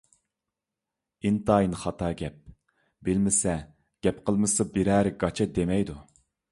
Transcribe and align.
ئىنتايىن 1.29 1.75
خاتا 1.83 2.09
گەپ. 2.23 2.41
بىلمىسە، 3.09 3.57
گەپ 4.09 4.27
قىلمىسا 4.31 4.71
بىرەرى 4.75 5.15
گاچا 5.25 5.51
دېمەيدۇ. 5.59 6.03